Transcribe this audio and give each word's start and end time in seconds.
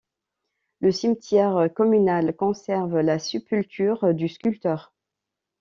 Le 0.79 0.91
cimetière 0.91 1.69
communal 1.75 2.35
conserve 2.35 3.01
la 3.01 3.19
sépulture 3.19 4.15
du 4.15 4.29
sculpteur. 4.29 4.95